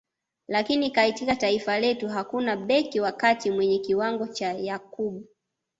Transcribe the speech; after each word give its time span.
Lakini 0.47 0.91
katika 0.91 1.35
taifa 1.35 1.79
letu 1.79 2.07
hakuna 2.09 2.57
beki 2.57 2.99
wa 2.99 3.11
kati 3.11 3.51
mwenye 3.51 3.79
kiwango 3.79 4.27
cha 4.27 4.53
Yakub 4.53 5.23